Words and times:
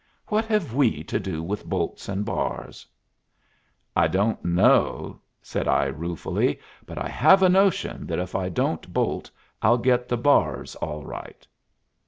"What 0.29 0.45
have 0.45 0.73
we 0.73 1.03
to 1.03 1.19
do 1.19 1.43
with 1.43 1.63
bolts 1.63 2.09
and 2.09 2.25
bars?" 2.25 2.87
"I 3.95 4.07
don't 4.07 4.43
know," 4.43 5.19
said 5.43 5.67
I 5.67 5.85
ruefully, 5.85 6.59
"but 6.87 6.97
I 6.97 7.07
have 7.07 7.43
a 7.43 7.49
notion 7.49 8.07
that 8.07 8.17
if 8.17 8.33
I 8.33 8.49
don't 8.49 8.91
bolt 8.91 9.29
I'll 9.61 9.77
get 9.77 10.07
the 10.09 10.17
bars 10.17 10.75
all 10.77 11.05
right." 11.05 11.47